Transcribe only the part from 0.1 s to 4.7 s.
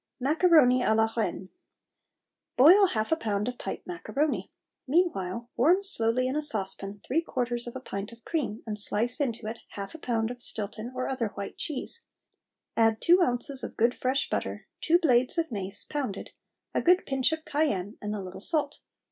MACARONI A LA REINE. Boil half a pound of pipe macaroni.